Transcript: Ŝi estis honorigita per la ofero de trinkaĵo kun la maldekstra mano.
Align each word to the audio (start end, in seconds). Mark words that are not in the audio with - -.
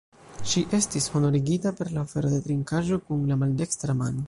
Ŝi 0.53 0.61
estis 0.77 1.09
honorigita 1.15 1.73
per 1.81 1.93
la 1.97 2.03
ofero 2.07 2.33
de 2.33 2.41
trinkaĵo 2.47 3.01
kun 3.11 3.25
la 3.33 3.41
maldekstra 3.45 3.99
mano. 4.03 4.19